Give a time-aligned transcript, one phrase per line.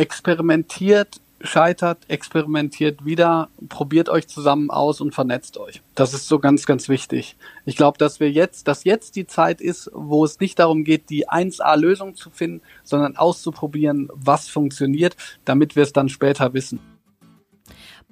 [0.00, 5.82] experimentiert, scheitert, experimentiert wieder, probiert euch zusammen aus und vernetzt euch.
[5.94, 7.36] Das ist so ganz, ganz wichtig.
[7.66, 11.10] Ich glaube, dass wir jetzt, dass jetzt die Zeit ist, wo es nicht darum geht,
[11.10, 16.80] die 1A-Lösung zu finden, sondern auszuprobieren, was funktioniert, damit wir es dann später wissen.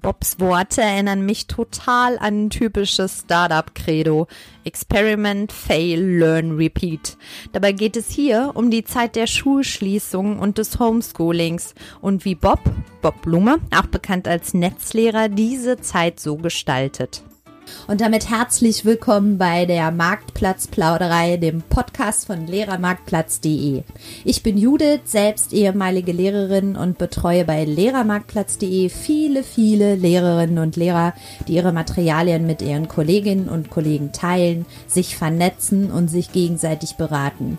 [0.01, 4.27] Bobs Worte erinnern mich total an ein typisches Startup-Credo.
[4.65, 7.17] Experiment, Fail, Learn, Repeat.
[7.53, 12.61] Dabei geht es hier um die Zeit der Schulschließung und des Homeschoolings und wie Bob,
[13.03, 17.23] Bob Blume, auch bekannt als Netzlehrer, diese Zeit so gestaltet.
[17.87, 23.83] Und damit herzlich willkommen bei der Marktplatzplauderei, dem Podcast von Lehrermarktplatz.de.
[24.25, 31.15] Ich bin Judith, selbst ehemalige Lehrerin und betreue bei Lehrermarktplatz.de viele, viele Lehrerinnen und Lehrer,
[31.47, 37.59] die ihre Materialien mit ihren Kolleginnen und Kollegen teilen, sich vernetzen und sich gegenseitig beraten.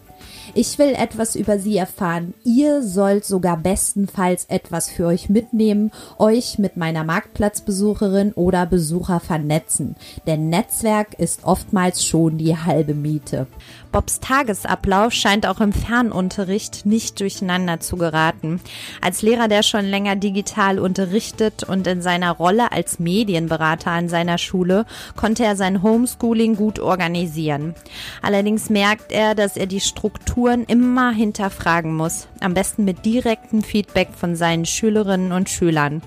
[0.53, 2.33] Ich will etwas über sie erfahren.
[2.43, 9.95] Ihr sollt sogar bestenfalls etwas für euch mitnehmen, euch mit meiner Marktplatzbesucherin oder Besucher vernetzen.
[10.27, 13.47] Denn Netzwerk ist oftmals schon die halbe Miete.
[13.91, 18.61] Bobs Tagesablauf scheint auch im Fernunterricht nicht durcheinander zu geraten.
[19.01, 24.37] Als Lehrer, der schon länger digital unterrichtet und in seiner Rolle als Medienberater an seiner
[24.37, 24.85] Schule,
[25.17, 27.75] konnte er sein Homeschooling gut organisieren.
[28.21, 34.09] Allerdings merkt er, dass er die Strukturen immer hinterfragen muss, am besten mit direktem Feedback
[34.15, 36.01] von seinen Schülerinnen und Schülern.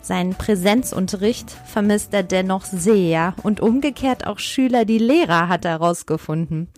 [0.00, 6.68] Seinen Präsenzunterricht vermisst er dennoch sehr und umgekehrt auch Schüler, die Lehrer hat er herausgefunden.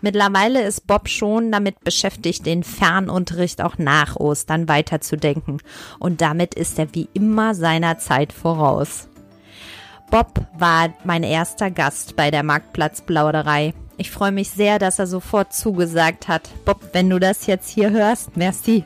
[0.00, 5.60] Mittlerweile ist Bob schon damit beschäftigt, den Fernunterricht auch nach Ostern weiterzudenken.
[5.98, 9.08] Und damit ist er wie immer seiner Zeit voraus.
[10.10, 13.74] Bob war mein erster Gast bei der Marktplatzplauderei.
[13.96, 16.48] Ich freue mich sehr, dass er sofort zugesagt hat.
[16.64, 18.84] Bob, wenn du das jetzt hier hörst, merci.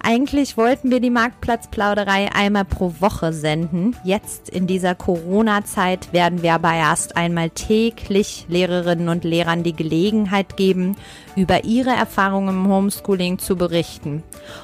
[0.00, 3.96] Eigentlich wollten wir die Marktplatzplauderei einmal pro Woche senden.
[4.04, 10.56] Jetzt in dieser Corona-Zeit werden wir aber erst einmal täglich Lehrerinnen und Lehrern die Gelegenheit
[10.56, 10.96] geben,
[11.36, 14.22] über ihre Erfahrungen im Homeschooling zu berichten.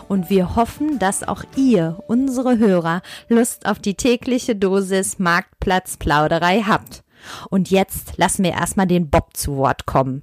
[0.09, 7.03] Und wir hoffen, dass auch ihr, unsere Hörer, Lust auf die tägliche Dosis Marktplatzplauderei habt.
[7.51, 10.23] Und jetzt lassen wir erstmal den Bob zu Wort kommen.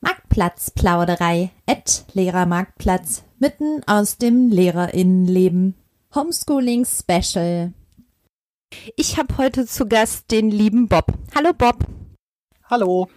[0.00, 5.74] Marktplatzplauderei, at Lehrermarktplatz, mitten aus dem Lehrerinnenleben.
[6.14, 7.72] Homeschooling Special.
[8.96, 11.06] Ich habe heute zu Gast den lieben Bob.
[11.34, 11.86] Hallo Bob.
[12.68, 13.08] Hallo.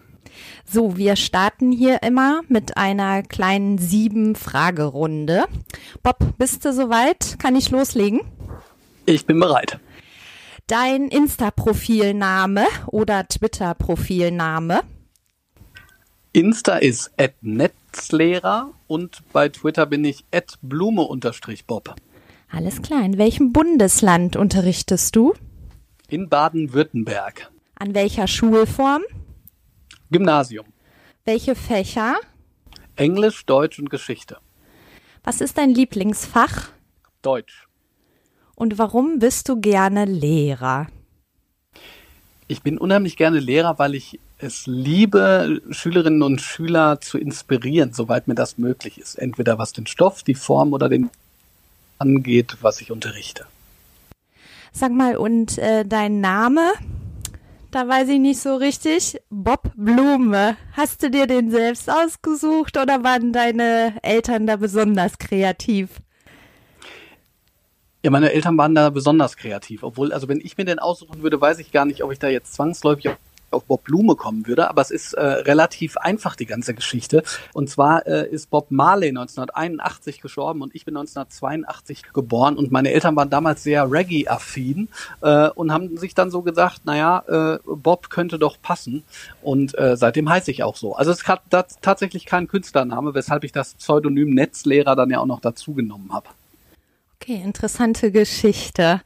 [0.66, 5.46] So, wir starten hier immer mit einer kleinen sieben Fragerunde.
[6.04, 7.38] Bob, bist du soweit?
[7.40, 8.22] Kann ich loslegen?
[9.06, 9.80] Ich bin bereit.
[10.68, 14.82] Dein Insta-Profilname oder Twitter-Profilname?
[16.34, 17.12] Insta ist
[17.42, 20.24] @netzlehrer und bei Twitter bin ich
[20.62, 21.96] @blume_bob.
[22.50, 23.04] Alles klar.
[23.04, 25.34] In welchem Bundesland unterrichtest du?
[26.08, 27.52] In Baden-Württemberg.
[27.76, 29.02] An welcher Schulform?
[30.10, 30.68] Gymnasium.
[31.26, 32.16] Welche Fächer?
[32.96, 34.38] Englisch, Deutsch und Geschichte.
[35.26, 36.70] Was ist dein Lieblingsfach?
[37.22, 37.68] Deutsch.
[38.56, 40.88] Und warum bist du gerne Lehrer?
[42.48, 48.28] Ich bin unheimlich gerne Lehrer, weil ich es liebe, Schülerinnen und Schüler zu inspirieren, soweit
[48.28, 49.16] mir das möglich ist.
[49.16, 51.10] Entweder was den Stoff, die Form oder den
[52.00, 53.46] angeht, was ich unterrichte.
[54.72, 56.72] Sag mal, und äh, dein Name?
[57.72, 59.22] Da weiß ich nicht so richtig.
[59.30, 60.58] Bob Blume.
[60.74, 66.02] Hast du dir den selbst ausgesucht oder waren deine Eltern da besonders kreativ?
[68.04, 69.84] Ja, meine Eltern waren da besonders kreativ.
[69.84, 72.28] Obwohl, also wenn ich mir den aussuchen würde, weiß ich gar nicht, ob ich da
[72.28, 73.10] jetzt zwangsläufig
[73.52, 77.24] auf Bob Blume kommen würde, aber es ist äh, relativ einfach, die ganze Geschichte.
[77.54, 82.92] Und zwar äh, ist Bob Marley 1981 gestorben und ich bin 1982 geboren und meine
[82.92, 84.90] Eltern waren damals sehr Reggae-affin
[85.22, 89.04] äh, und haben sich dann so gesagt, naja, äh, Bob könnte doch passen
[89.42, 90.96] und äh, seitdem heiße ich auch so.
[90.96, 91.42] Also es hat
[91.82, 96.28] tatsächlich keinen Künstlername, weshalb ich das Pseudonym Netzlehrer dann ja auch noch dazu genommen habe.
[97.22, 99.00] Okay, interessante Geschichte.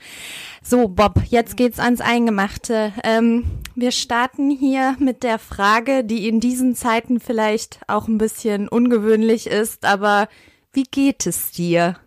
[0.64, 2.94] So, Bob, jetzt geht's ans Eingemachte.
[3.04, 3.44] Ähm,
[3.76, 9.48] wir starten hier mit der Frage, die in diesen Zeiten vielleicht auch ein bisschen ungewöhnlich
[9.48, 10.30] ist, aber
[10.72, 11.98] wie geht es dir?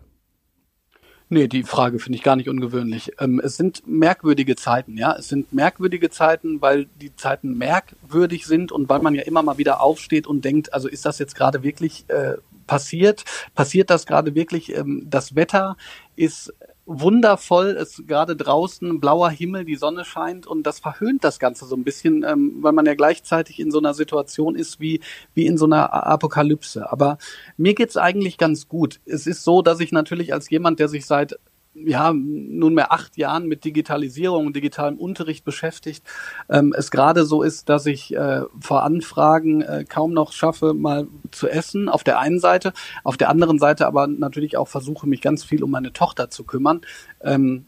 [1.31, 3.11] Nee, die Frage finde ich gar nicht ungewöhnlich.
[3.19, 5.15] Ähm, es sind merkwürdige Zeiten, ja.
[5.15, 9.59] Es sind merkwürdige Zeiten, weil die Zeiten merkwürdig sind und weil man ja immer mal
[9.59, 12.37] wieder aufsteht und denkt, also ist das jetzt gerade wirklich äh,
[12.69, 13.25] passiert?
[13.55, 14.75] Passiert das gerade wirklich?
[14.75, 15.75] Ähm, das Wetter
[16.15, 16.53] ist
[16.85, 21.75] wundervoll, es gerade draußen blauer Himmel, die Sonne scheint und das verhöhnt das Ganze so
[21.75, 24.99] ein bisschen, ähm, weil man ja gleichzeitig in so einer Situation ist wie
[25.33, 26.91] wie in so einer Apokalypse.
[26.91, 27.17] Aber
[27.57, 28.99] mir geht's eigentlich ganz gut.
[29.05, 31.39] Es ist so, dass ich natürlich als jemand, der sich seit
[31.85, 36.03] ja, nunmehr acht Jahren mit Digitalisierung und digitalem Unterricht beschäftigt,
[36.49, 41.07] ähm, es gerade so ist, dass ich äh, vor Anfragen äh, kaum noch schaffe, mal
[41.31, 42.73] zu essen, auf der einen Seite,
[43.03, 46.43] auf der anderen Seite aber natürlich auch versuche, mich ganz viel um meine Tochter zu
[46.43, 46.81] kümmern.
[47.21, 47.65] Ähm,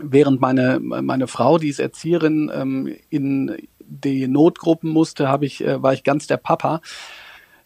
[0.00, 5.82] während meine, meine Frau, die ist Erzieherin, ähm, in die Notgruppen musste, habe ich, äh,
[5.82, 6.80] war ich ganz der Papa.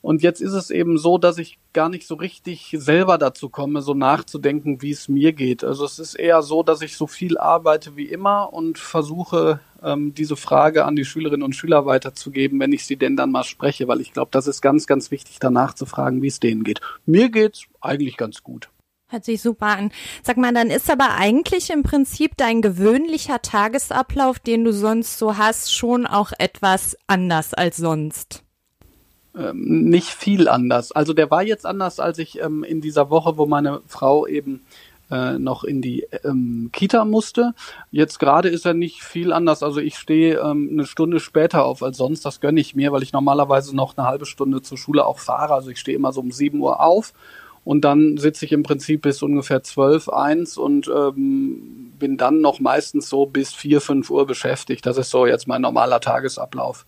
[0.07, 3.83] Und jetzt ist es eben so, dass ich gar nicht so richtig selber dazu komme,
[3.83, 5.65] so nachzudenken, wie es mir geht.
[5.65, 10.15] Also es ist eher so, dass ich so viel arbeite wie immer und versuche, ähm,
[10.15, 13.89] diese Frage an die Schülerinnen und Schüler weiterzugeben, wenn ich sie denn dann mal spreche,
[13.89, 16.81] weil ich glaube, das ist ganz, ganz wichtig, danach zu fragen, wie es denen geht.
[17.05, 18.71] Mir geht's eigentlich ganz gut.
[19.09, 19.91] Hört sich super an.
[20.23, 25.37] Sag mal, dann ist aber eigentlich im Prinzip dein gewöhnlicher Tagesablauf, den du sonst so
[25.37, 28.46] hast, schon auch etwas anders als sonst
[29.37, 30.93] ähm, nicht viel anders.
[30.93, 34.63] Also der war jetzt anders, als ich ähm, in dieser Woche, wo meine Frau eben
[35.11, 37.55] äh, noch in die ähm, Kita musste.
[37.91, 39.63] Jetzt gerade ist er nicht viel anders.
[39.63, 42.25] Also ich stehe ähm, eine Stunde später auf als sonst.
[42.25, 45.55] Das gönne ich mir, weil ich normalerweise noch eine halbe Stunde zur Schule auch fahre.
[45.55, 47.13] Also ich stehe immer so um sieben Uhr auf
[47.65, 52.61] und dann sitze ich im Prinzip bis ungefähr zwölf, eins und ähm, bin dann noch
[52.61, 54.87] meistens so bis vier, fünf Uhr beschäftigt.
[54.87, 56.87] Das ist so jetzt mein normaler Tagesablauf.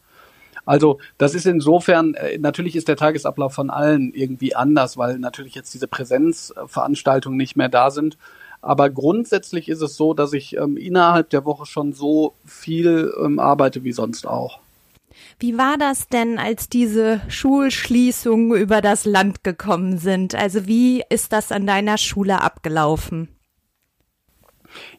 [0.68, 5.54] Also das ist insofern, äh, natürlich ist der Tagesablauf von allen irgendwie anders, weil natürlich
[5.54, 8.18] jetzt diese Präsenzveranstaltungen nicht mehr da sind.
[8.60, 13.38] Aber grundsätzlich ist es so, dass ich ähm, innerhalb der Woche schon so viel ähm,
[13.38, 14.58] arbeite wie sonst auch.
[15.38, 20.34] Wie war das denn, als diese Schulschließungen über das Land gekommen sind?
[20.34, 23.28] Also wie ist das an deiner Schule abgelaufen?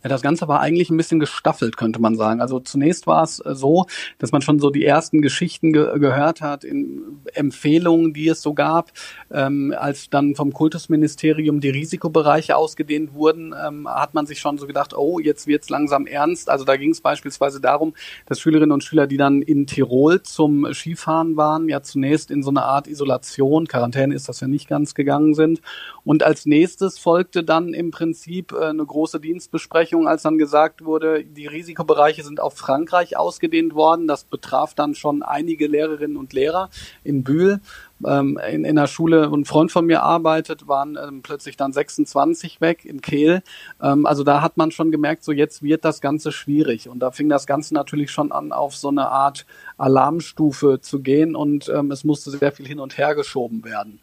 [0.03, 2.41] Ja, das Ganze war eigentlich ein bisschen gestaffelt, könnte man sagen.
[2.41, 3.85] Also zunächst war es äh, so,
[4.17, 8.53] dass man schon so die ersten Geschichten ge gehört hat, in Empfehlungen, die es so
[8.53, 8.91] gab,
[9.31, 14.67] ähm, als dann vom Kultusministerium die Risikobereiche ausgedehnt wurden, ähm, hat man sich schon so
[14.67, 16.49] gedacht, oh, jetzt wird's langsam ernst.
[16.49, 17.93] Also da ging es beispielsweise darum,
[18.27, 22.49] dass Schülerinnen und Schüler, die dann in Tirol zum Skifahren waren, ja zunächst in so
[22.49, 25.61] eine Art Isolation, Quarantäne ist das ja nicht ganz gegangen sind.
[26.03, 30.83] Und als nächstes folgte dann im Prinzip äh, eine große Dienstbesprechung Besprechung, als dann gesagt
[30.83, 34.07] wurde, die Risikobereiche sind auf Frankreich ausgedehnt worden.
[34.07, 36.71] Das betraf dann schon einige Lehrerinnen und Lehrer
[37.03, 37.61] in Bühl.
[38.03, 42.61] Ähm, in, in der Schule ein Freund von mir arbeitet, waren ähm, plötzlich dann 26
[42.61, 43.43] weg in Kehl.
[43.79, 46.89] Ähm, also da hat man schon gemerkt, so jetzt wird das Ganze schwierig.
[46.89, 49.45] Und da fing das Ganze natürlich schon an, auf so eine Art
[49.77, 53.99] Alarmstufe zu gehen und ähm, es musste sehr viel hin und her geschoben werden.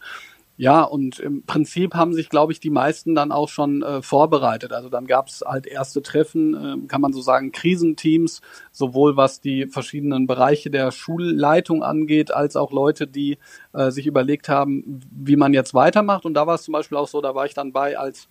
[0.58, 4.73] Ja, und im Prinzip haben sich, glaube ich, die meisten dann auch schon äh, vorbereitet.
[4.73, 8.41] Also dann gab es halt erste Treffen, äh, kann man so sagen, Krisenteams,
[8.73, 13.37] sowohl was die verschiedenen Bereiche der Schulleitung angeht, als auch Leute, die
[13.75, 16.25] äh, sich überlegt haben, wie man jetzt weitermacht.
[16.25, 18.29] Und da war es zum Beispiel auch so, da war ich dann bei als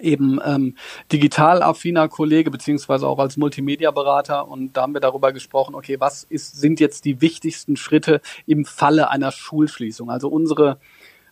[0.00, 0.76] eben ähm,
[1.12, 6.24] digital affiner Kollege beziehungsweise auch als Multimedia-Berater und da haben wir darüber gesprochen, okay, was
[6.24, 10.08] ist, sind jetzt die wichtigsten Schritte im Falle einer Schulschließung?
[10.08, 10.78] Also unsere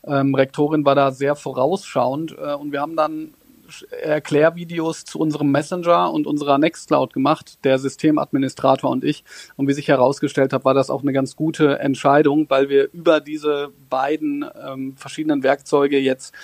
[0.06, 3.34] ähm, Rektorin war da sehr vorausschauend äh, und wir haben dann
[4.00, 9.24] Erklärvideos zu unserem Messenger und unserer Nextcloud gemacht, der Systemadministrator und ich.
[9.56, 13.20] Und wie sich herausgestellt hat, war das auch eine ganz gute Entscheidung, weil wir über
[13.20, 16.34] diese beiden ähm, verschiedenen Werkzeuge jetzt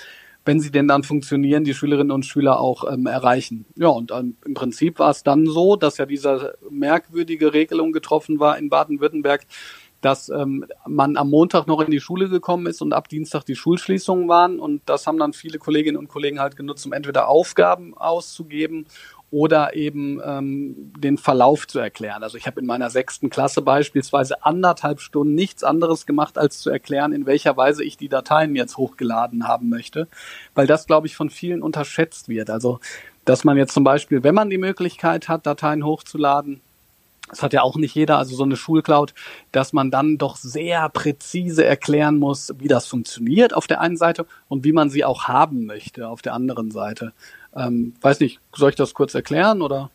[0.45, 3.65] wenn sie denn dann funktionieren, die Schülerinnen und Schüler auch ähm, erreichen.
[3.75, 8.39] Ja, und ähm, im Prinzip war es dann so, dass ja diese merkwürdige Regelung getroffen
[8.39, 9.45] war in Baden-Württemberg,
[10.05, 13.55] dass ähm, man am Montag noch in die Schule gekommen ist und ab Dienstag die
[13.55, 14.59] Schulschließungen waren.
[14.59, 18.85] Und das haben dann viele Kolleginnen und Kollegen halt genutzt, um entweder Aufgaben auszugeben
[19.31, 22.23] oder eben ähm, den Verlauf zu erklären.
[22.23, 26.69] Also ich habe in meiner sechsten Klasse beispielsweise anderthalb Stunden nichts anderes gemacht, als zu
[26.69, 30.07] erklären, in welcher Weise ich die Dateien jetzt hochgeladen haben möchte,
[30.53, 32.49] weil das, glaube ich, von vielen unterschätzt wird.
[32.49, 32.79] Also
[33.25, 36.61] dass man jetzt zum Beispiel, wenn man die Möglichkeit hat, Dateien hochzuladen,
[37.29, 39.13] das hat ja auch nicht jeder, also so eine Schulcloud,
[39.51, 44.25] dass man dann doch sehr präzise erklären muss, wie das funktioniert auf der einen Seite
[44.47, 47.13] und wie man sie auch haben möchte auf der anderen Seite.
[47.55, 49.89] Ähm, weiß nicht, soll ich das kurz erklären oder?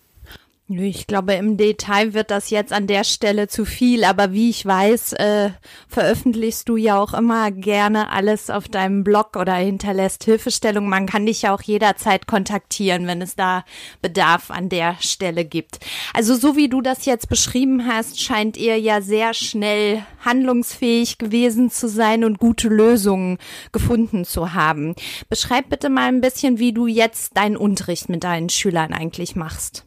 [0.72, 4.64] Ich glaube, im Detail wird das jetzt an der Stelle zu viel, aber wie ich
[4.64, 5.50] weiß, äh,
[5.88, 10.88] veröffentlichst du ja auch immer gerne alles auf deinem Blog oder hinterlässt Hilfestellung.
[10.88, 13.64] Man kann dich ja auch jederzeit kontaktieren, wenn es da
[14.00, 15.80] Bedarf an der Stelle gibt.
[16.14, 21.72] Also so wie du das jetzt beschrieben hast, scheint ihr ja sehr schnell handlungsfähig gewesen
[21.72, 23.38] zu sein und gute Lösungen
[23.72, 24.94] gefunden zu haben.
[25.28, 29.84] Beschreib bitte mal ein bisschen, wie du jetzt deinen Unterricht mit deinen Schülern eigentlich machst.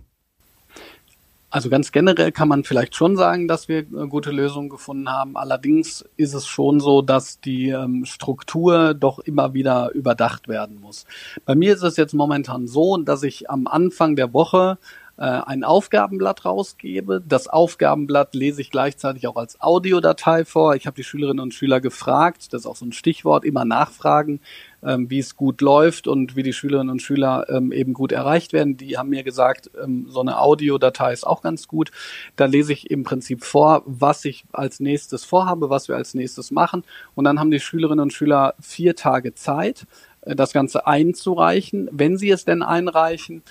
[1.53, 5.37] Also ganz generell kann man vielleicht schon sagen, dass wir äh, gute Lösungen gefunden haben.
[5.37, 11.05] Allerdings ist es schon so, dass die ähm, Struktur doch immer wieder überdacht werden muss.
[11.45, 14.79] Bei mir ist es jetzt momentan so, dass ich am Anfang der Woche
[15.17, 17.21] äh, ein Aufgabenblatt rausgebe.
[17.27, 20.75] Das Aufgabenblatt lese ich gleichzeitig auch als Audiodatei vor.
[20.75, 24.39] Ich habe die Schülerinnen und Schüler gefragt, das ist auch so ein Stichwort, immer nachfragen,
[24.81, 28.53] ähm, wie es gut läuft und wie die Schülerinnen und Schüler ähm, eben gut erreicht
[28.53, 28.75] werden.
[28.75, 31.91] Die haben mir gesagt, ähm, so eine Audiodatei ist auch ganz gut.
[32.35, 36.49] Da lese ich im Prinzip vor, was ich als nächstes vorhabe, was wir als nächstes
[36.49, 36.83] machen.
[37.13, 39.85] Und dann haben die Schülerinnen und Schüler vier Tage Zeit,
[40.21, 41.87] äh, das Ganze einzureichen.
[41.91, 43.43] Wenn sie es denn einreichen,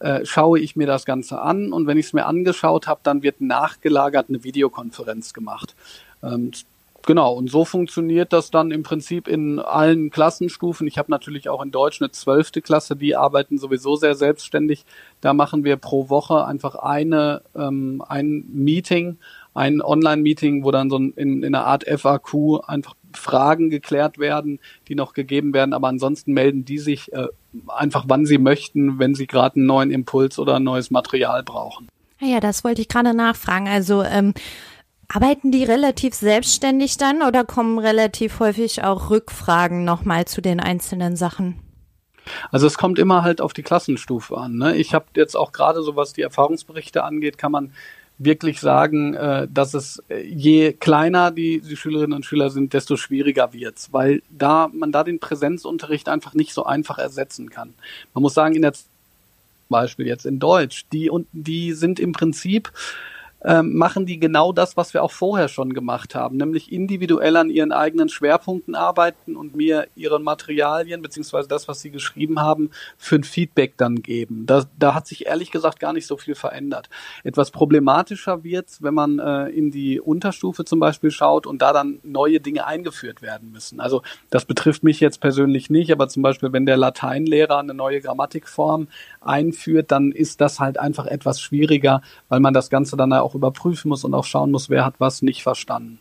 [0.00, 3.22] äh, schaue ich mir das Ganze an und wenn ich es mir angeschaut habe, dann
[3.22, 5.74] wird nachgelagert eine Videokonferenz gemacht.
[6.22, 6.52] Ähm,
[7.08, 10.86] Genau, und so funktioniert das dann im Prinzip in allen Klassenstufen.
[10.86, 14.84] Ich habe natürlich auch in Deutsch eine zwölfte Klasse, die arbeiten sowieso sehr selbstständig.
[15.22, 19.16] Da machen wir pro Woche einfach eine, ähm, ein Meeting,
[19.58, 24.94] ein Online-Meeting, wo dann so in, in einer Art FAQ einfach Fragen geklärt werden, die
[24.94, 25.72] noch gegeben werden.
[25.72, 27.26] Aber ansonsten melden die sich äh,
[27.66, 31.88] einfach, wann sie möchten, wenn sie gerade einen neuen Impuls oder ein neues Material brauchen.
[32.20, 33.68] Ah ja, das wollte ich gerade nachfragen.
[33.68, 34.32] Also ähm,
[35.08, 41.16] Arbeiten die relativ selbstständig dann oder kommen relativ häufig auch Rückfragen nochmal zu den einzelnen
[41.16, 41.58] Sachen?
[42.50, 44.56] Also es kommt immer halt auf die Klassenstufe an.
[44.56, 44.76] Ne?
[44.76, 47.72] Ich habe jetzt auch gerade so, was die Erfahrungsberichte angeht, kann man
[48.18, 52.96] wirklich sagen, äh, dass es äh, je kleiner die, die Schülerinnen und Schüler sind, desto
[52.96, 57.74] schwieriger wird's, weil da man da den Präsenzunterricht einfach nicht so einfach ersetzen kann.
[58.14, 58.72] Man muss sagen, in der
[59.68, 62.72] Beispiel jetzt in Deutsch, die und die sind im Prinzip
[63.44, 67.50] ähm, machen die genau das, was wir auch vorher schon gemacht haben, nämlich individuell an
[67.50, 73.16] ihren eigenen Schwerpunkten arbeiten und mir ihre Materialien beziehungsweise das, was sie geschrieben haben, für
[73.16, 74.46] ein Feedback dann geben.
[74.46, 76.88] Da, da hat sich ehrlich gesagt gar nicht so viel verändert.
[77.24, 82.00] Etwas problematischer wird wenn man äh, in die Unterstufe zum Beispiel schaut und da dann
[82.02, 83.80] neue Dinge eingeführt werden müssen.
[83.80, 88.00] Also das betrifft mich jetzt persönlich nicht, aber zum Beispiel, wenn der Lateinlehrer eine neue
[88.00, 88.88] Grammatikform
[89.20, 93.88] einführt, dann ist das halt einfach etwas schwieriger, weil man das Ganze dann auch überprüfen
[93.88, 95.98] muss und auch schauen muss, wer hat was nicht verstanden.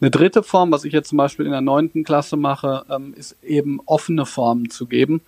[0.00, 3.36] Eine dritte Form, was ich jetzt zum Beispiel in der neunten Klasse mache, ähm, ist
[3.42, 5.20] eben offene Formen zu geben.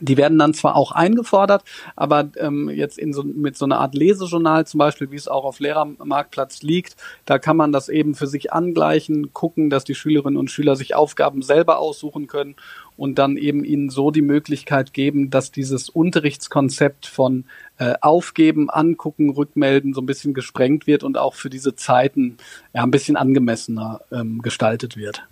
[0.00, 1.64] Die werden dann zwar auch eingefordert,
[1.96, 5.44] aber ähm, jetzt in so, mit so einer Art Lesejournal zum Beispiel, wie es auch
[5.44, 6.96] auf Lehrermarktplatz liegt,
[7.26, 10.94] da kann man das eben für sich angleichen, gucken, dass die Schülerinnen und Schüler sich
[10.94, 12.54] Aufgaben selber aussuchen können
[12.96, 17.44] und dann eben ihnen so die Möglichkeit geben, dass dieses Unterrichtskonzept von
[17.80, 22.36] äh, Aufgeben, Angucken, Rückmelden so ein bisschen gesprengt wird und auch für diese Zeiten
[22.74, 25.26] ja ein bisschen angemessener ähm, gestaltet wird.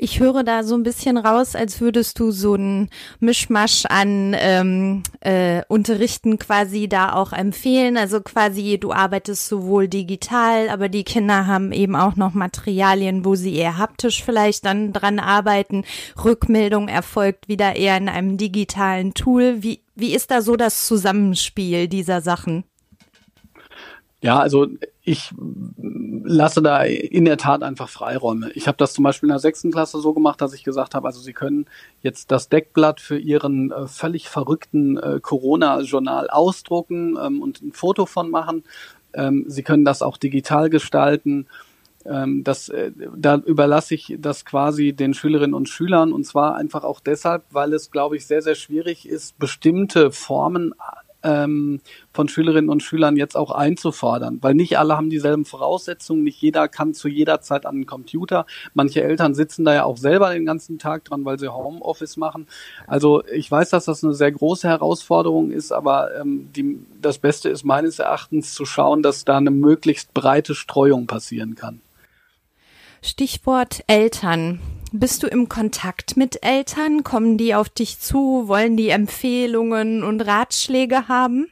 [0.00, 2.88] Ich höre da so ein bisschen raus, als würdest du so ein
[3.18, 7.96] Mischmasch an ähm, äh, Unterrichten quasi da auch empfehlen.
[7.96, 13.34] Also quasi, du arbeitest sowohl digital, aber die Kinder haben eben auch noch Materialien, wo
[13.34, 15.84] sie eher haptisch vielleicht dann dran arbeiten.
[16.24, 19.64] Rückmeldung erfolgt wieder eher in einem digitalen Tool.
[19.64, 22.62] Wie, wie ist da so das Zusammenspiel dieser Sachen?
[24.20, 24.66] Ja, also
[25.04, 25.32] ich
[25.80, 28.50] lasse da in der Tat einfach Freiräume.
[28.52, 31.06] Ich habe das zum Beispiel in der sechsten Klasse so gemacht, dass ich gesagt habe,
[31.06, 31.66] also Sie können
[32.02, 38.06] jetzt das Deckblatt für Ihren äh, völlig verrückten äh, Corona-Journal ausdrucken ähm, und ein Foto
[38.06, 38.64] von machen.
[39.14, 41.46] Ähm, Sie können das auch digital gestalten.
[42.04, 46.82] Ähm, das, äh, da überlasse ich das quasi den Schülerinnen und Schülern und zwar einfach
[46.82, 50.74] auch deshalb, weil es, glaube ich, sehr, sehr schwierig ist, bestimmte Formen
[51.22, 51.80] ähm,
[52.12, 56.68] von Schülerinnen und Schülern jetzt auch einzufordern, weil nicht alle haben dieselben Voraussetzungen, nicht jeder
[56.68, 58.46] kann zu jeder Zeit an den Computer.
[58.74, 62.46] Manche Eltern sitzen da ja auch selber den ganzen Tag dran, weil sie Homeoffice machen.
[62.86, 67.48] Also ich weiß, dass das eine sehr große Herausforderung ist, aber ähm, die, das Beste
[67.48, 71.80] ist meines Erachtens zu schauen, dass da eine möglichst breite Streuung passieren kann.
[73.02, 74.60] Stichwort Eltern.
[74.92, 77.04] Bist du im Kontakt mit Eltern?
[77.04, 78.48] Kommen die auf dich zu?
[78.48, 81.48] Wollen die Empfehlungen und Ratschläge haben?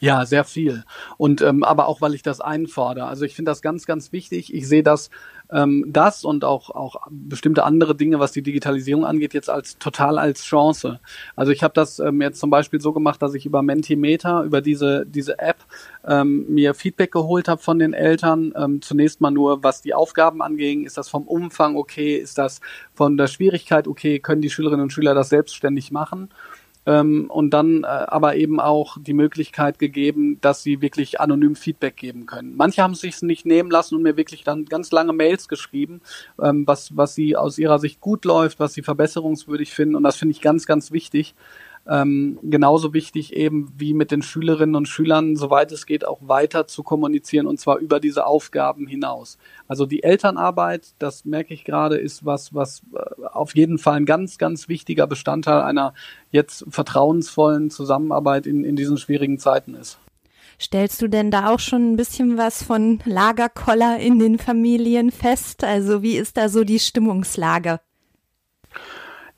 [0.00, 0.84] Ja, sehr viel.
[1.16, 3.06] Und ähm, aber auch, weil ich das einfordere.
[3.06, 4.52] Also ich finde das ganz, ganz wichtig.
[4.52, 5.10] Ich sehe das
[5.52, 10.18] ähm, das und auch, auch bestimmte andere Dinge, was die Digitalisierung angeht, jetzt als total
[10.18, 11.00] als Chance.
[11.36, 14.60] Also ich habe das ähm, jetzt zum Beispiel so gemacht, dass ich über Mentimeter, über
[14.60, 15.58] diese, diese App,
[16.06, 18.52] ähm, mir Feedback geholt habe von den Eltern.
[18.56, 20.84] Ähm, zunächst mal nur, was die Aufgaben anging.
[20.84, 22.16] Ist das vom Umfang okay?
[22.16, 22.60] Ist das
[22.94, 24.18] von der Schwierigkeit okay?
[24.18, 26.30] Können die Schülerinnen und Schüler das selbstständig machen?
[26.84, 31.96] Ähm, und dann äh, aber eben auch die Möglichkeit gegeben, dass sie wirklich anonym Feedback
[31.96, 32.56] geben können.
[32.56, 36.00] Manche haben es sich nicht nehmen lassen und mir wirklich dann ganz lange Mails geschrieben,
[36.42, 39.94] ähm, was, was sie aus ihrer Sicht gut läuft, was sie verbesserungswürdig finden.
[39.94, 41.34] Und das finde ich ganz, ganz wichtig
[41.88, 46.66] ähm, genauso wichtig eben wie mit den Schülerinnen und Schülern, soweit es geht, auch weiter
[46.66, 49.38] zu kommunizieren und zwar über diese Aufgaben hinaus.
[49.66, 54.06] Also die Elternarbeit, das merke ich gerade, ist was, was äh, auf jeden Fall ein
[54.06, 55.94] ganz, ganz wichtiger Bestandteil einer
[56.30, 59.98] jetzt vertrauensvollen Zusammenarbeit in, in diesen schwierigen Zeiten ist.
[60.60, 65.64] Stellst du denn da auch schon ein bisschen was von Lagerkoller in den Familien fest?
[65.64, 67.80] Also wie ist da so die Stimmungslage?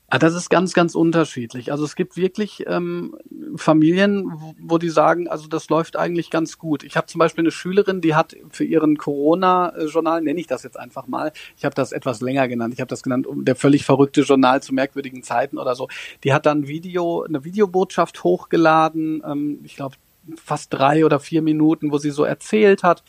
[0.07, 1.71] Ah, das ist ganz, ganz unterschiedlich.
[1.71, 3.17] Also es gibt wirklich ähm,
[3.55, 6.83] Familien, wo, die sagen, also das läuft eigentlich ganz gut.
[6.83, 10.77] Ich habe zum Beispiel eine Schülerin, die hat für ihren Corona-Journal, nenne ich das jetzt
[10.77, 14.21] einfach mal, ich habe das etwas länger genannt, ich habe das genannt, der völlig verrückte
[14.21, 15.87] Journal zu merkwürdigen Zeiten oder so.
[16.23, 19.95] Die hat dann Video, eine Videobotschaft hochgeladen, ähm, ich glaube
[20.35, 23.03] fast drei oder vier Minuten, wo sie so erzählt hat,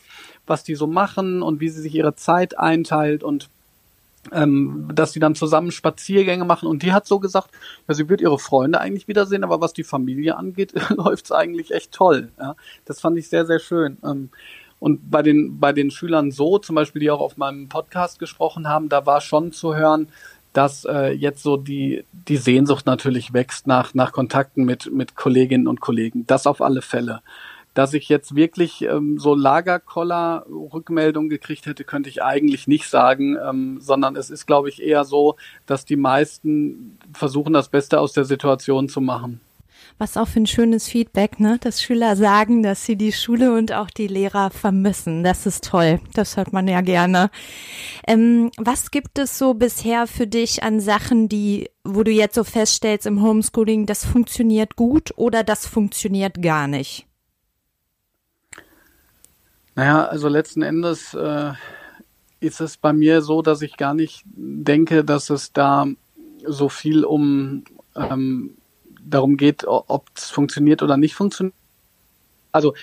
[0.47, 3.49] was die so machen und wie sie sich ihre Zeit einteilt und
[4.31, 7.49] ähm, dass sie dann zusammen Spaziergänge machen und die hat so gesagt,
[7.87, 11.91] ja, sie wird ihre Freunde eigentlich wiedersehen, aber was die Familie angeht, läuft's eigentlich echt
[11.91, 12.31] toll.
[12.39, 12.55] Ja?
[12.85, 13.97] Das fand ich sehr, sehr schön.
[14.03, 14.29] Ähm,
[14.79, 18.67] und bei den, bei den Schülern so, zum Beispiel, die auch auf meinem Podcast gesprochen
[18.67, 20.09] haben, da war schon zu hören,
[20.53, 25.67] dass äh, jetzt so die, die Sehnsucht natürlich wächst nach, nach Kontakten mit, mit Kolleginnen
[25.67, 26.25] und Kollegen.
[26.25, 27.21] Das auf alle Fälle
[27.77, 33.77] dass ich jetzt wirklich ähm, so Lagerkoller-Rückmeldungen gekriegt hätte, könnte ich eigentlich nicht sagen, ähm,
[33.79, 35.35] sondern es ist, glaube ich, eher so,
[35.67, 39.41] dass die meisten versuchen, das Beste aus der Situation zu machen.
[39.99, 41.59] Was auch für ein schönes Feedback, ne?
[41.61, 45.23] Dass Schüler sagen, dass sie die Schule und auch die Lehrer vermissen.
[45.23, 45.99] Das ist toll.
[46.15, 47.29] Das hört man ja gerne.
[48.07, 52.43] Ähm, was gibt es so bisher für dich an Sachen, die, wo du jetzt so
[52.43, 57.06] feststellst im Homeschooling, das funktioniert gut oder das funktioniert gar nicht?
[59.77, 61.51] Naja, also letzten Endes äh,
[62.39, 65.85] ist es bei mir so, dass ich gar nicht denke, dass es da
[66.43, 67.63] so viel um
[67.95, 68.57] ähm,
[68.99, 71.53] darum geht, ob es funktioniert oder nicht funktioniert.
[72.51, 72.73] Also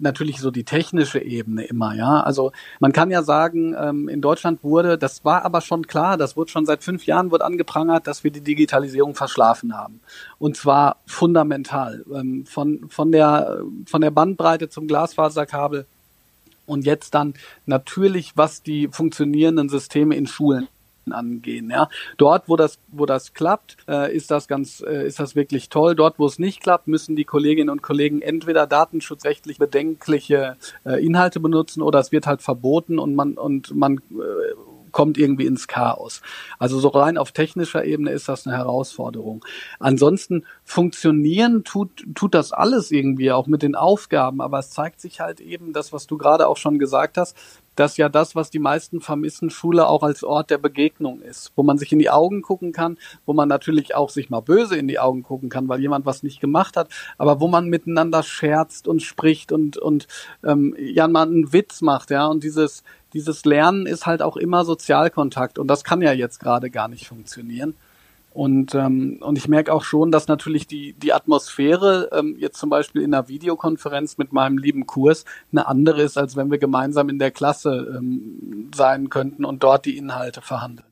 [0.00, 2.20] natürlich so die technische Ebene immer, ja.
[2.20, 6.36] Also man kann ja sagen, ähm, in Deutschland wurde, das war aber schon klar, das
[6.36, 10.00] wurde schon seit fünf Jahren wird angeprangert, dass wir die Digitalisierung verschlafen haben.
[10.40, 12.04] Und zwar fundamental.
[12.12, 15.86] Ähm, von, von, der, von der Bandbreite zum Glasfaserkabel
[16.70, 17.34] und jetzt dann
[17.66, 20.68] natürlich, was die funktionierenden Systeme in Schulen
[21.10, 21.70] angehen.
[21.70, 25.68] Ja, dort, wo das, wo das klappt, äh, ist das ganz, äh, ist das wirklich
[25.68, 25.94] toll.
[25.94, 31.40] Dort, wo es nicht klappt, müssen die Kolleginnen und Kollegen entweder datenschutzrechtlich bedenkliche äh, Inhalte
[31.40, 36.22] benutzen oder es wird halt verboten und man und man äh, kommt irgendwie ins Chaos.
[36.58, 39.44] Also so rein auf technischer Ebene ist das eine Herausforderung.
[39.78, 45.20] Ansonsten funktionieren tut, tut das alles irgendwie auch mit den Aufgaben, aber es zeigt sich
[45.20, 47.36] halt eben das, was du gerade auch schon gesagt hast,
[47.76, 51.62] dass ja das, was die meisten vermissen, Schule auch als Ort der Begegnung ist, wo
[51.62, 54.88] man sich in die Augen gucken kann, wo man natürlich auch sich mal böse in
[54.88, 58.88] die Augen gucken kann, weil jemand was nicht gemacht hat, aber wo man miteinander scherzt
[58.88, 60.08] und spricht und und
[60.44, 64.64] ähm, ja mal einen Witz macht, ja und dieses dieses Lernen ist halt auch immer
[64.64, 67.74] Sozialkontakt und das kann ja jetzt gerade gar nicht funktionieren.
[68.32, 72.70] Und, ähm, und ich merke auch schon, dass natürlich die, die Atmosphäre ähm, jetzt zum
[72.70, 77.08] Beispiel in einer Videokonferenz mit meinem lieben Kurs eine andere ist, als wenn wir gemeinsam
[77.08, 80.89] in der Klasse ähm, sein könnten und dort die Inhalte verhandeln.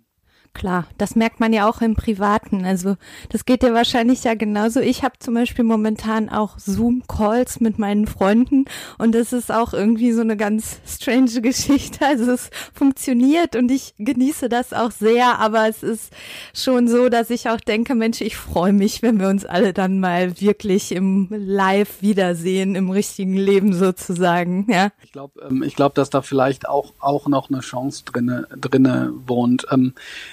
[0.54, 2.64] Klar, das merkt man ja auch im Privaten.
[2.64, 2.96] Also
[3.28, 4.80] das geht dir wahrscheinlich ja genauso.
[4.80, 8.64] Ich habe zum Beispiel momentan auch Zoom-Calls mit meinen Freunden
[8.98, 12.04] und das ist auch irgendwie so eine ganz strange Geschichte.
[12.04, 16.12] Also es funktioniert und ich genieße das auch sehr, aber es ist
[16.52, 20.00] schon so, dass ich auch denke, Mensch, ich freue mich, wenn wir uns alle dann
[20.00, 24.66] mal wirklich im Live wiedersehen, im richtigen Leben sozusagen.
[24.68, 24.90] Ja.
[25.02, 29.12] Ich glaube, ähm, ich glaube, dass da vielleicht auch auch noch eine Chance drinne drinne
[29.26, 29.66] wohnt.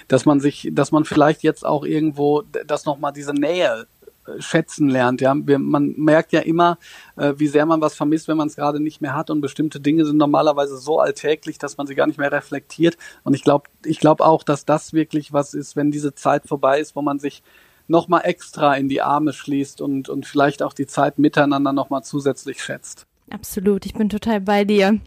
[0.08, 3.86] Dass man sich, dass man vielleicht jetzt auch irgendwo, dass nochmal diese Nähe
[4.26, 5.20] äh, schätzen lernt.
[5.20, 6.78] Ja, Wir, man merkt ja immer,
[7.16, 9.30] äh, wie sehr man was vermisst, wenn man es gerade nicht mehr hat.
[9.30, 12.96] Und bestimmte Dinge sind normalerweise so alltäglich, dass man sie gar nicht mehr reflektiert.
[13.24, 16.80] Und ich glaube, ich glaube auch, dass das wirklich was ist, wenn diese Zeit vorbei
[16.80, 17.42] ist, wo man sich
[17.88, 22.62] nochmal extra in die Arme schließt und und vielleicht auch die Zeit miteinander nochmal zusätzlich
[22.62, 23.06] schätzt.
[23.30, 25.00] Absolut, ich bin total bei dir.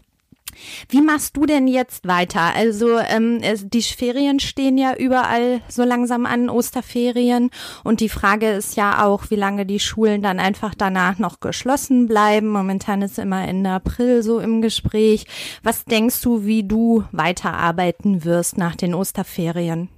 [0.88, 2.54] Wie machst du denn jetzt weiter?
[2.54, 7.50] Also ähm, die Ferien stehen ja überall so langsam an, Osterferien.
[7.84, 12.06] Und die Frage ist ja auch, wie lange die Schulen dann einfach danach noch geschlossen
[12.06, 12.48] bleiben.
[12.48, 15.26] Momentan ist immer Ende April so im Gespräch.
[15.62, 19.88] Was denkst du, wie du weiterarbeiten wirst nach den Osterferien?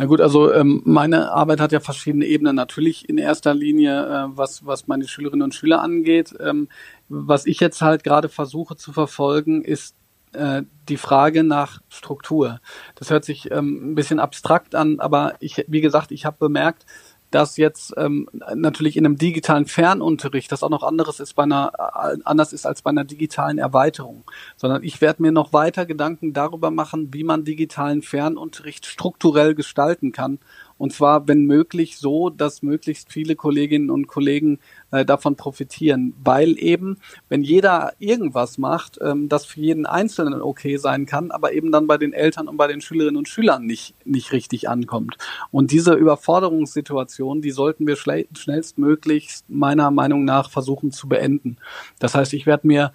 [0.00, 2.54] Na gut, also ähm, meine Arbeit hat ja verschiedene Ebenen.
[2.54, 6.34] Natürlich in erster Linie, äh, was, was meine Schülerinnen und Schüler angeht.
[6.38, 6.68] Ähm,
[7.08, 9.96] was ich jetzt halt gerade versuche zu verfolgen, ist
[10.32, 12.60] äh, die Frage nach Struktur.
[12.94, 16.84] Das hört sich ähm, ein bisschen abstrakt an, aber ich, wie gesagt, ich habe bemerkt,
[17.30, 21.72] dass jetzt ähm, natürlich in einem digitalen Fernunterricht das auch noch anderes ist bei einer
[21.76, 24.24] äh, anders ist als bei einer digitalen Erweiterung,
[24.56, 30.12] sondern ich werde mir noch weiter Gedanken darüber machen, wie man digitalen Fernunterricht strukturell gestalten
[30.12, 30.38] kann
[30.78, 34.60] und zwar, wenn möglich, so, dass möglichst viele Kolleginnen und Kollegen
[34.92, 36.14] äh, davon profitieren.
[36.22, 41.52] Weil eben, wenn jeder irgendwas macht, ähm, das für jeden Einzelnen okay sein kann, aber
[41.52, 45.18] eben dann bei den Eltern und bei den Schülerinnen und Schülern nicht, nicht richtig ankommt.
[45.50, 51.56] Und diese Überforderungssituation, die sollten wir schnellstmöglichst meiner Meinung nach versuchen zu beenden.
[51.98, 52.92] Das heißt, ich werde mir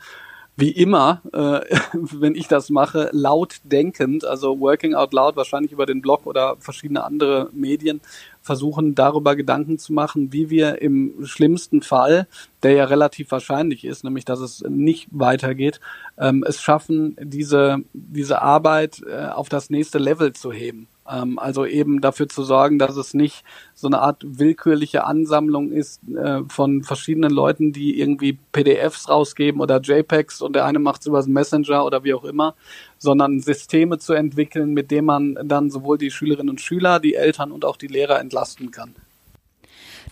[0.56, 1.62] wie immer, äh,
[1.94, 6.58] wenn ich das mache, laut denkend, also working out loud, wahrscheinlich über den Blog oder
[6.60, 8.02] verschiedene andere Medien,
[8.42, 12.28] versuchen darüber Gedanken zu machen, wie wir im schlimmsten Fall,
[12.62, 15.80] der ja relativ wahrscheinlich ist, nämlich dass es nicht weitergeht,
[16.18, 20.88] ähm, es schaffen, diese, diese Arbeit äh, auf das nächste Level zu heben.
[21.10, 26.02] Ähm, also eben dafür zu sorgen, dass es nicht so eine Art willkürliche Ansammlung ist
[26.10, 31.08] äh, von verschiedenen Leuten, die irgendwie PDFs rausgeben oder JPEGs und der eine macht es
[31.08, 32.56] über Messenger oder wie auch immer,
[32.98, 37.52] sondern Systeme zu entwickeln, mit denen man dann sowohl die Schülerinnen und Schüler, die Eltern
[37.52, 38.96] und auch die Lehrer entlasten kann.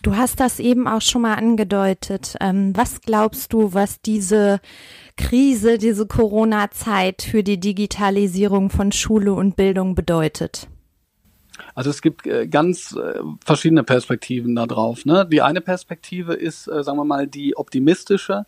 [0.01, 2.35] Du hast das eben auch schon mal angedeutet.
[2.41, 4.59] Ähm, was glaubst du, was diese
[5.17, 10.67] Krise, diese Corona-Zeit für die Digitalisierung von Schule und Bildung bedeutet?
[11.75, 15.05] Also es gibt äh, ganz äh, verschiedene Perspektiven da drauf.
[15.05, 15.27] Ne?
[15.31, 18.45] Die eine Perspektive ist, äh, sagen wir mal, die optimistische,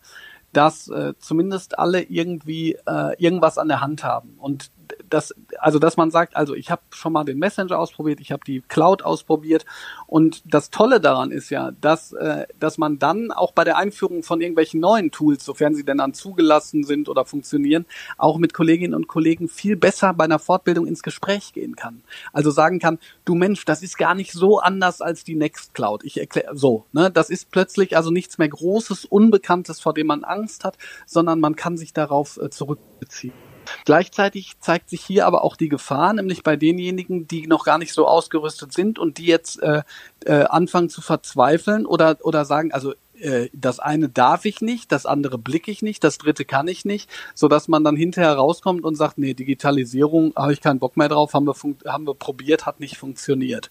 [0.51, 2.77] dass zumindest alle irgendwie
[3.17, 4.69] irgendwas an der Hand haben und
[5.09, 8.43] dass, also dass man sagt, also ich habe schon mal den Messenger ausprobiert, ich habe
[8.45, 9.65] die Cloud ausprobiert
[10.07, 14.23] und das Tolle daran ist ja, dass, äh, dass man dann auch bei der Einführung
[14.23, 17.85] von irgendwelchen neuen Tools, sofern sie denn dann zugelassen sind oder funktionieren,
[18.17, 22.03] auch mit Kolleginnen und Kollegen viel besser bei einer Fortbildung ins Gespräch gehen kann.
[22.31, 26.03] Also sagen kann, du Mensch, das ist gar nicht so anders als die Nextcloud.
[26.03, 30.23] Ich erkläre so, ne, das ist plötzlich also nichts mehr Großes, Unbekanntes, vor dem man
[30.23, 33.52] Angst hat, sondern man kann sich darauf äh, zurückbeziehen.
[33.85, 37.93] Gleichzeitig zeigt sich hier aber auch die Gefahr, nämlich bei denjenigen, die noch gar nicht
[37.93, 39.83] so ausgerüstet sind und die jetzt äh,
[40.25, 45.05] äh, anfangen zu verzweifeln oder, oder sagen, also äh, das eine darf ich nicht, das
[45.05, 48.83] andere blicke ich nicht, das dritte kann ich nicht, so dass man dann hinterher rauskommt
[48.83, 52.65] und sagt, nee, Digitalisierung habe ich keinen Bock mehr drauf, haben wir, haben wir probiert,
[52.65, 53.69] hat nicht funktioniert.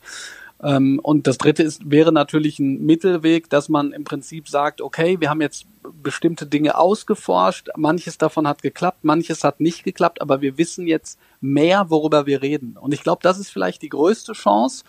[0.62, 5.20] Ähm, und das dritte ist, wäre natürlich ein Mittelweg, dass man im Prinzip sagt, okay,
[5.20, 5.66] wir haben jetzt
[6.03, 11.18] bestimmte Dinge ausgeforscht, manches davon hat geklappt, manches hat nicht geklappt, aber wir wissen jetzt
[11.40, 12.77] mehr, worüber wir reden.
[12.77, 14.85] Und ich glaube, das ist vielleicht die größte Chance,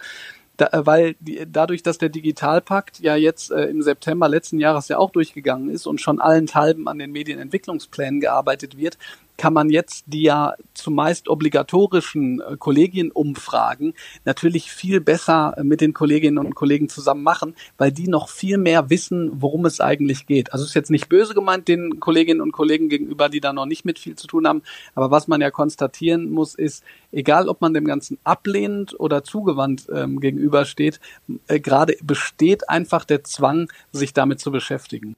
[0.57, 4.87] da, äh, weil die, dadurch, dass der Digitalpakt ja jetzt äh, im September letzten Jahres
[4.87, 8.97] ja auch durchgegangen ist und schon allenthalben an den Medienentwicklungsplänen gearbeitet wird,
[9.37, 13.93] kann man jetzt die ja zumeist obligatorischen äh, Kollegienumfragen
[14.25, 18.57] natürlich viel besser äh, mit den Kolleginnen und Kollegen zusammen machen, weil die noch viel
[18.57, 20.53] mehr wissen, worum es eigentlich geht.
[20.53, 23.85] Also ist jetzt nicht böse gemeint den Kolleginnen und Kollegen gegenüber, die da noch nicht
[23.85, 24.61] mit viel zu tun haben,
[24.95, 29.87] aber was man ja konstatieren muss, ist, egal ob man dem Ganzen ablehnend oder zugewandt
[29.93, 30.99] ähm, gegenübersteht,
[31.47, 35.15] äh, gerade besteht einfach der Zwang, sich damit zu beschäftigen.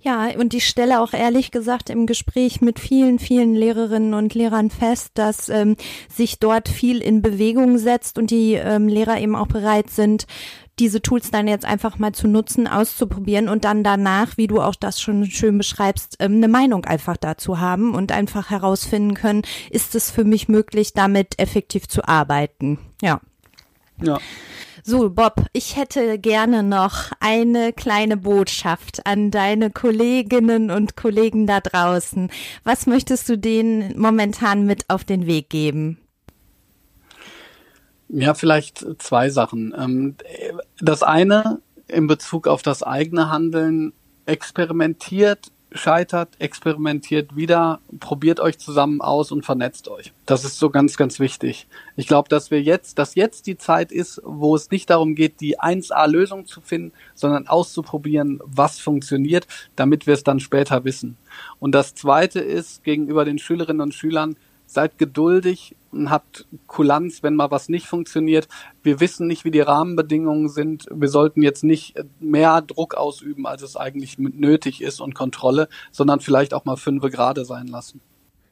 [0.00, 4.70] Ja, und ich stelle auch ehrlich gesagt im Gespräch mit vielen, vielen Lehrerinnen und Lehrern
[4.70, 5.76] fest, dass ähm,
[6.08, 10.26] sich dort viel in Bewegung setzt und die ähm, Lehrer eben auch bereit sind,
[10.78, 14.76] diese Tools dann jetzt einfach mal zu nutzen, auszuprobieren und dann danach, wie du auch
[14.76, 19.96] das schon schön beschreibst, ähm, eine Meinung einfach dazu haben und einfach herausfinden können, ist
[19.96, 22.78] es für mich möglich, damit effektiv zu arbeiten.
[23.02, 23.20] Ja.
[24.00, 24.20] Ja.
[24.84, 31.60] So, Bob, ich hätte gerne noch eine kleine Botschaft an deine Kolleginnen und Kollegen da
[31.60, 32.30] draußen.
[32.64, 35.98] Was möchtest du denen momentan mit auf den Weg geben?
[38.08, 39.74] Ja, vielleicht zwei Sachen.
[39.76, 40.16] Ähm,
[40.80, 43.92] das eine in Bezug auf das eigene Handeln
[44.26, 50.12] experimentiert scheitert, experimentiert wieder, probiert euch zusammen aus und vernetzt euch.
[50.26, 51.66] Das ist so ganz, ganz wichtig.
[51.96, 55.40] Ich glaube, dass wir jetzt, dass jetzt die Zeit ist, wo es nicht darum geht,
[55.40, 61.16] die 1A-Lösung zu finden, sondern auszuprobieren, was funktioniert, damit wir es dann später wissen.
[61.60, 64.36] Und das zweite ist gegenüber den Schülerinnen und Schülern,
[64.68, 68.46] seid geduldig und habt Kulanz, wenn mal was nicht funktioniert.
[68.82, 70.86] Wir wissen nicht, wie die Rahmenbedingungen sind.
[70.90, 76.20] Wir sollten jetzt nicht mehr Druck ausüben, als es eigentlich nötig ist und Kontrolle, sondern
[76.20, 78.00] vielleicht auch mal fünfe gerade sein lassen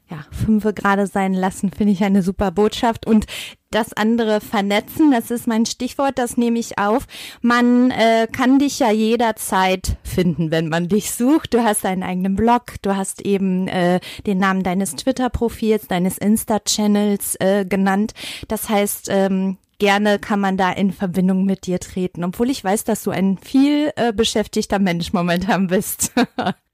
[0.09, 3.05] ja, fünfe gerade sein lassen, finde ich eine super Botschaft.
[3.05, 3.25] Und
[3.71, 7.05] das andere vernetzen, das ist mein Stichwort, das nehme ich auf.
[7.41, 11.53] Man äh, kann dich ja jederzeit finden, wenn man dich sucht.
[11.53, 17.35] Du hast deinen eigenen Blog, du hast eben äh, den Namen deines Twitter-Profils, deines Insta-Channels
[17.35, 18.13] äh, genannt.
[18.47, 22.85] Das heißt, ähm, gerne kann man da in Verbindung mit dir treten, obwohl ich weiß,
[22.85, 26.13] dass du ein viel äh, beschäftigter Mensch momentan bist.